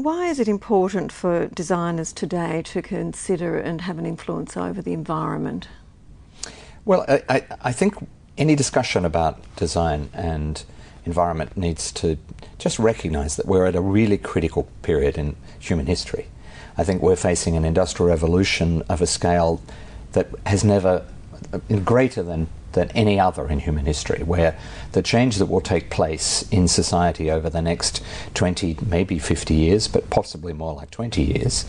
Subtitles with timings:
[0.00, 4.94] Why is it important for designers today to consider and have an influence over the
[4.94, 5.68] environment?
[6.86, 7.96] Well, I, I, think
[8.38, 10.64] any discussion about design and
[11.04, 12.16] environment needs to
[12.56, 16.28] just recognize that we're at a really critical period in human history.
[16.78, 19.60] I think we're facing an industrial revolution of a scale
[20.12, 21.04] that has never
[21.68, 24.56] been greater than than any other in human history, where
[24.92, 28.02] the change that will take place in society over the next
[28.34, 31.64] 20, maybe 50 years, but possibly more like 20 years,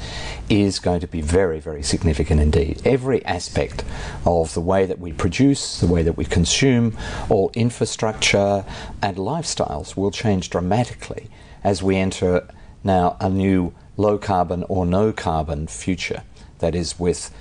[0.50, 2.82] is going to be very, very significant indeed.
[2.86, 3.84] Every aspect
[4.26, 6.98] of the way that we produce, the way that we consume,
[7.30, 8.66] all infrastructure
[9.02, 11.30] and lifestyles will change dramatically
[11.64, 12.48] as we enter
[12.84, 16.24] now a new low carbon or no carbon future.
[16.60, 17.32] That is, with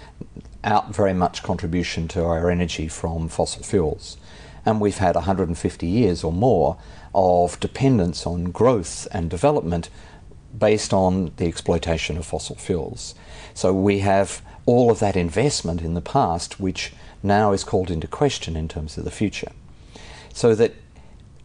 [0.64, 4.16] out very much contribution to our energy from fossil fuels.
[4.64, 6.76] And we've had 150 years or more
[7.14, 9.88] of dependence on growth and development
[10.56, 13.14] based on the exploitation of fossil fuels.
[13.54, 18.06] So we have all of that investment in the past, which now is called into
[18.06, 19.52] question in terms of the future.
[20.32, 20.74] So that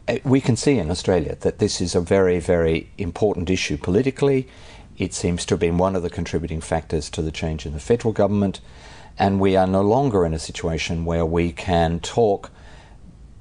[0.07, 4.47] uh, we can see in Australia that this is a very, very important issue politically.
[4.97, 7.79] It seems to have been one of the contributing factors to the change in the
[7.79, 8.61] federal government.
[9.17, 12.51] And we are no longer in a situation where we can talk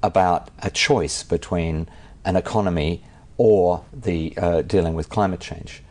[0.01, 1.89] about a choice between
[2.23, 3.03] an economy
[3.37, 5.83] or the uh, dealing with climate change.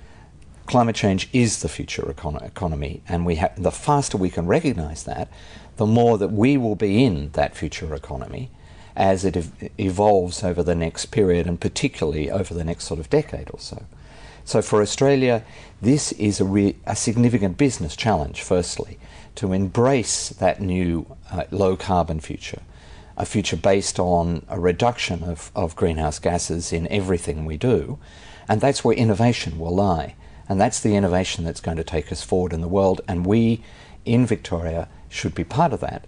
[0.66, 5.04] Climate change is the future econ- economy, and we ha- the faster we can recognize
[5.04, 5.28] that,
[5.76, 8.50] the more that we will be in that future economy
[8.96, 13.10] as it ev- evolves over the next period, and particularly over the next sort of
[13.10, 13.84] decade or so.
[14.44, 15.42] So for Australia,
[15.80, 18.98] this is a, re- a significant business challenge, firstly,
[19.36, 22.62] to embrace that new uh, low carbon future,
[23.16, 27.98] a future based on a reduction of, of greenhouse gases in everything we do.
[28.48, 30.14] And that's where innovation will lie.
[30.48, 33.00] And that's the innovation that's going to take us forward in the world.
[33.08, 33.62] And we
[34.04, 36.06] in Victoria should be part of that.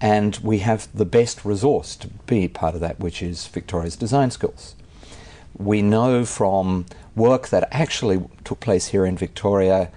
[0.00, 4.30] And we have the best resource to be part of that, which is Victoria's design
[4.30, 4.74] skills.
[5.56, 6.86] We know from
[7.16, 9.90] work that actually took place here in Victoria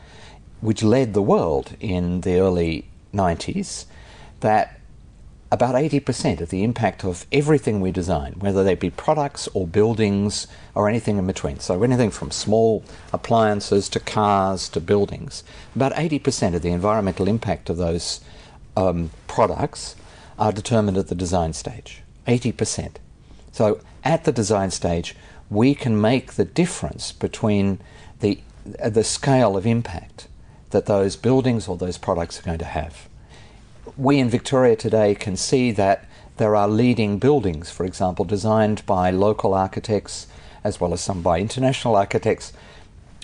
[0.61, 3.85] which led the world in the early 90s,
[4.39, 4.79] that
[5.51, 10.47] about 80% of the impact of everything we design, whether they be products or buildings
[10.73, 15.43] or anything in between, so anything from small appliances to cars to buildings,
[15.75, 18.21] about 80% of the environmental impact of those
[18.75, 19.95] um, products
[20.37, 22.01] are determined at the design stage.
[22.27, 22.95] 80%.
[23.51, 25.15] So at the design stage,
[25.49, 27.79] we can make the difference between
[28.19, 28.39] the,
[28.81, 30.27] uh, the scale of impact
[30.69, 33.07] that those buildings or those products are going to have.
[33.97, 36.05] We in Victoria today can see that
[36.37, 40.27] there are leading buildings, for example, designed by local architects
[40.63, 42.53] as well as some by international architects,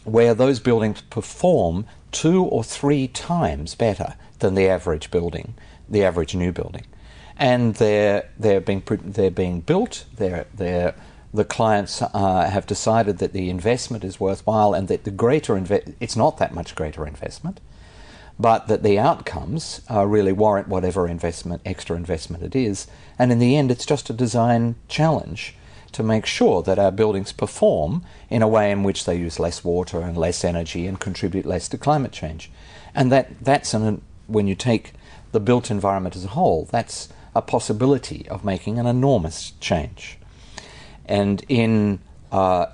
[0.03, 5.53] where those buildings perform two or three times better than the average building,
[5.89, 6.85] the average new building.
[7.37, 10.95] And they're, they're, being, they're being built, they're, they're
[11.33, 15.93] the clients uh, have decided that the investment is worthwhile and that the greater inve-
[15.99, 17.59] it's not that much greater investment,
[18.39, 22.87] but that the outcomes uh, really warrant whatever investment, extra investment it is.
[23.19, 25.55] And in the end, it's just a design challenge
[25.91, 29.63] to make sure that our buildings perform in a way in which they use less
[29.63, 32.51] water and less energy and contribute less to climate change.
[32.93, 34.93] And that, that's an, when you take
[35.31, 40.17] the built environment as a whole, that's a possibility of making an enormous change
[41.07, 41.99] and in
[42.31, 42.67] uh,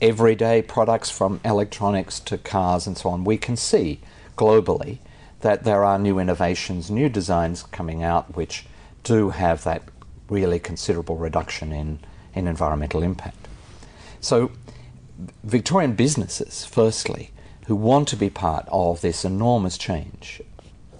[0.00, 4.00] everyday products from electronics to cars and so on, we can see
[4.36, 4.98] globally
[5.40, 8.66] that there are new innovations, new designs coming out which
[9.02, 9.82] do have that
[10.28, 11.98] really considerable reduction in,
[12.34, 13.48] in environmental impact.
[14.20, 14.52] So,
[15.42, 17.30] Victorian businesses, firstly,
[17.66, 20.40] who want to be part of this enormous change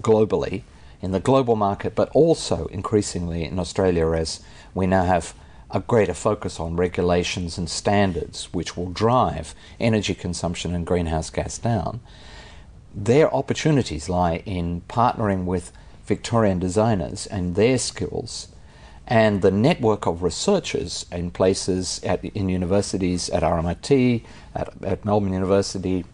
[0.02, 0.62] globally
[1.02, 4.40] in the global market, but also increasingly in Australia as
[4.74, 5.34] we now have
[5.70, 11.58] a greater focus on regulations and standards which will drive energy consumption and greenhouse gas
[11.58, 12.00] down,
[12.94, 15.72] their opportunities lie in partnering with
[16.06, 18.48] Victorian designers and their skills
[19.06, 25.32] and the network of researchers in places at, in universities at RMIT, at, at Melbourne
[25.32, 26.04] University,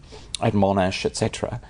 [0.41, 1.61] at Monash, etc.,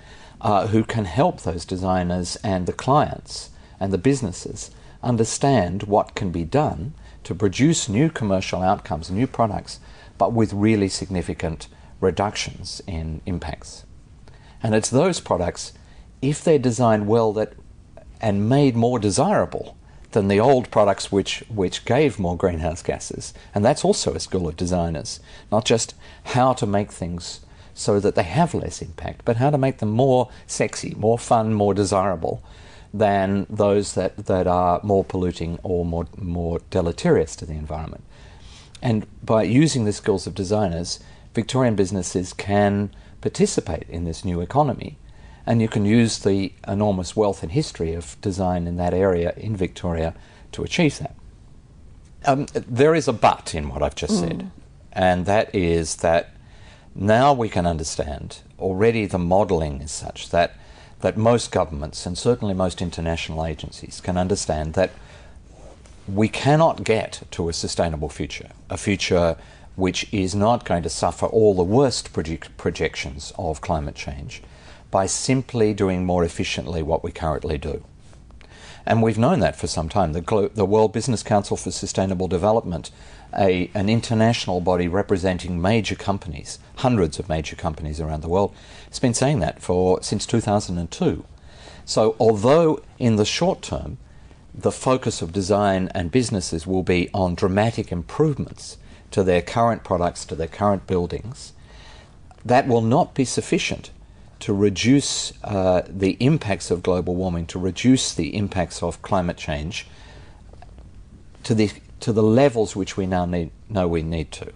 [0.41, 3.49] uh, who can help those designers and the clients
[3.79, 4.71] and the businesses
[5.03, 6.93] understand what can be done
[7.23, 9.79] to produce new commercial outcomes, new products,
[10.17, 11.67] but with really significant
[11.99, 13.85] reductions in impacts.
[14.63, 15.73] And it's those products,
[16.21, 17.53] if they're designed well that
[18.19, 19.77] and made more desirable
[20.11, 23.33] than the old products which, which gave more greenhouse gases.
[23.53, 25.19] And that's also a skill of designers,
[25.51, 25.93] not just
[26.23, 27.41] how to make things
[27.77, 31.53] so that they have less impact, but how to make them more sexy, more fun,
[31.53, 32.43] more desirable
[32.91, 38.03] than those that, that are more polluting or more, more deleterious to the environment.
[38.81, 40.99] And by using the skills of designers,
[41.35, 42.89] Victorian businesses can
[43.21, 44.97] participate in this new economy.
[45.45, 49.55] And you can use the enormous wealth and history of design in that area in
[49.55, 50.15] Victoria
[50.53, 51.15] to achieve that.
[52.25, 54.19] Um, there is a but in what I've just mm.
[54.27, 54.51] said,
[54.91, 56.31] and that is that
[56.97, 60.55] now we can understand already the modelling is such that
[61.01, 64.89] that most governments and certainly most international agencies can understand that
[66.07, 69.37] we cannot get to a sustainable future, a future
[69.75, 74.41] which is not going to suffer all the worst project projections of climate change
[74.89, 77.83] by simply doing more efficiently what we currently do.
[78.87, 80.13] And we've known that for some time.
[80.13, 82.89] The, the World Business Council for Sustainable Development,
[83.37, 88.55] a, an international body representing major companies, hundreds of major companies around the world,
[88.87, 91.25] has been saying that for since 2002.
[91.83, 93.97] So, although in the short term,
[94.53, 98.77] the focus of design and businesses will be on dramatic improvements
[99.11, 101.51] to their current products, to their current buildings,
[102.45, 103.91] that will not be sufficient
[104.39, 109.87] to reduce uh, the impacts of global warming, to reduce the impacts of climate change
[111.43, 114.51] to the, to the levels which we now need, know we need to.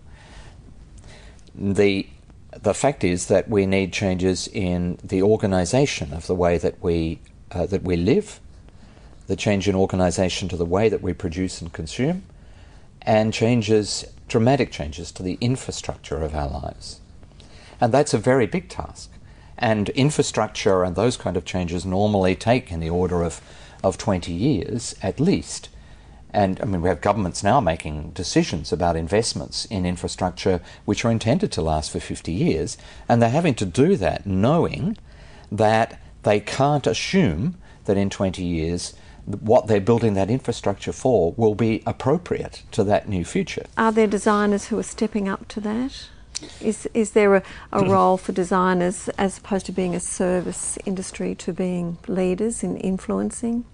[1.55, 2.07] The,
[2.51, 7.19] the fact is that we need changes in the organisation of the way that we,
[7.51, 8.39] uh, that we live,
[9.27, 12.23] the change in organisation to the way that we produce and consume,
[13.01, 16.99] and changes, dramatic changes to the infrastructure of our lives.
[17.79, 19.09] And that's a very big task.
[19.61, 23.39] And infrastructure and those kind of changes normally take in the order of,
[23.83, 25.69] of 20 years at least.
[26.33, 31.11] And I mean, we have governments now making decisions about investments in infrastructure which are
[31.11, 32.77] intended to last for 50 years.
[33.07, 34.97] And they're having to do that knowing
[35.51, 38.93] that they can't assume that in 20 years
[39.25, 43.65] what they're building that infrastructure for will be appropriate to that new future.
[43.77, 46.07] Are there designers who are stepping up to that?
[46.59, 51.35] Is, is there a, a role for designers as opposed to being a service industry
[51.35, 53.65] to being leaders in influencing?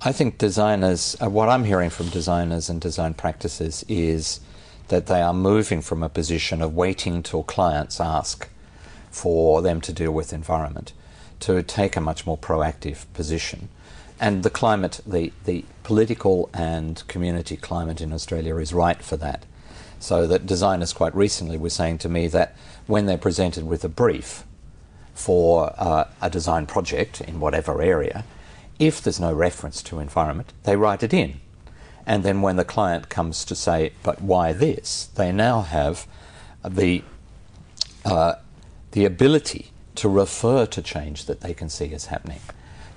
[0.00, 4.40] I think designers, uh, what I'm hearing from designers and design practices is
[4.88, 8.48] that they are moving from a position of waiting till clients ask
[9.10, 10.92] for them to deal with environment
[11.40, 13.68] to take a much more proactive position.
[14.20, 19.44] And the climate, the, the political and community climate in Australia is right for that.
[20.00, 22.56] So that designers quite recently were saying to me that
[22.86, 24.44] when they're presented with a brief
[25.14, 28.24] for uh, a design project in whatever area,
[28.78, 31.40] if there's no reference to environment, they write it in.
[32.06, 36.06] And then when the client comes to say, but why this, they now have
[36.64, 37.02] the,
[38.04, 38.36] uh,
[38.92, 42.40] the ability to refer to change that they can see is happening,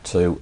[0.03, 0.41] to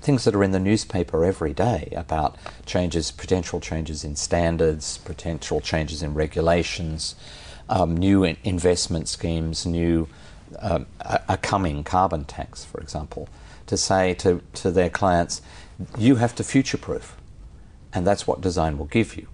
[0.00, 2.36] things that are in the newspaper every day about
[2.66, 7.14] changes, potential changes in standards, potential changes in regulations,
[7.68, 10.08] um, new in investment schemes, new
[10.58, 13.28] um, a, a, coming carbon tax, for example,
[13.66, 15.42] to say to, to their clients,
[15.96, 17.16] you have to future proof,
[17.92, 19.28] and that's what design will give you.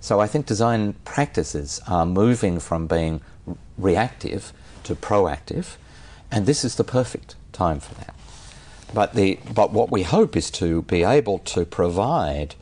[0.00, 3.20] So I think design practices are moving from being
[3.78, 4.52] reactive
[4.84, 5.76] to proactive,
[6.30, 8.14] and this is the perfect time for that.
[8.92, 12.56] But, the, but what we hope is to be able to provide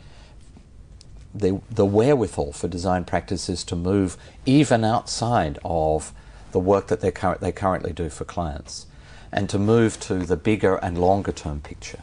[1.35, 6.13] the, the wherewithal for design practices to move even outside of
[6.53, 8.87] the work that they, cur- they currently do for clients
[9.31, 12.03] and to move to the bigger and longer term picture.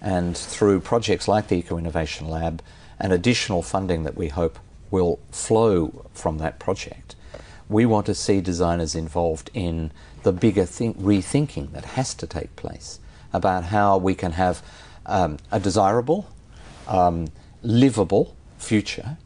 [0.00, 2.62] And through projects like the Eco Innovation Lab
[2.98, 4.58] and additional funding that we hope
[4.90, 7.14] will flow from that project,
[7.68, 9.92] we want to see designers involved in
[10.22, 12.98] the bigger think- rethinking that has to take place
[13.32, 14.62] about how we can have
[15.06, 16.28] um, a desirable,
[16.86, 17.28] um,
[17.62, 19.16] livable future,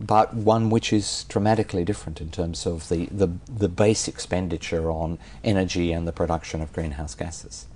[0.00, 5.18] but one which is dramatically different in terms of the, the, the base expenditure on
[5.42, 7.66] energy and the production of greenhouse gases.